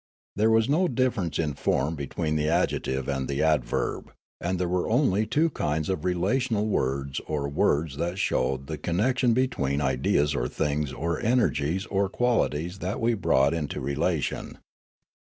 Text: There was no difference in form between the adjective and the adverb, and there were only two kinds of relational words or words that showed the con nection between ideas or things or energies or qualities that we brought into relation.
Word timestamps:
There 0.35 0.49
was 0.49 0.67
no 0.67 0.87
difference 0.87 1.37
in 1.37 1.53
form 1.53 1.93
between 1.95 2.35
the 2.35 2.49
adjective 2.49 3.07
and 3.07 3.27
the 3.27 3.43
adverb, 3.43 4.11
and 4.39 4.57
there 4.57 4.67
were 4.67 4.89
only 4.89 5.27
two 5.27 5.51
kinds 5.51 5.89
of 5.89 6.03
relational 6.03 6.65
words 6.65 7.21
or 7.27 7.47
words 7.47 7.97
that 7.97 8.17
showed 8.17 8.65
the 8.65 8.79
con 8.79 8.97
nection 8.97 9.35
between 9.35 9.79
ideas 9.79 10.33
or 10.33 10.47
things 10.47 10.91
or 10.91 11.19
energies 11.19 11.85
or 11.85 12.09
qualities 12.09 12.79
that 12.79 12.99
we 12.99 13.13
brought 13.13 13.53
into 13.53 13.79
relation. 13.79 14.57